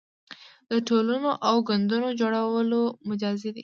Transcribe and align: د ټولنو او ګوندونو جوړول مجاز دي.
د 0.71 0.73
ټولنو 0.87 1.29
او 1.47 1.55
ګوندونو 1.67 2.09
جوړول 2.19 2.69
مجاز 3.09 3.37
دي. 3.55 3.59